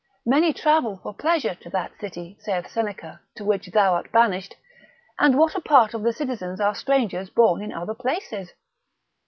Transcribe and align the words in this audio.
Many 0.25 0.51
travel 0.51 0.97
for 1.03 1.13
pleasure 1.13 1.53
to 1.53 1.69
that 1.69 1.99
city, 1.99 2.35
saith 2.39 2.67
Seneca, 2.71 3.19
to 3.35 3.45
which 3.45 3.67
thou 3.67 3.93
art 3.93 4.11
banished, 4.11 4.55
and 5.19 5.37
what 5.37 5.53
a 5.53 5.61
part 5.61 5.93
of 5.93 6.01
the 6.01 6.11
citizens 6.11 6.59
are 6.59 6.73
strangers 6.73 7.29
born 7.29 7.61
in 7.61 7.71
other 7.71 7.93
places? 7.93 8.49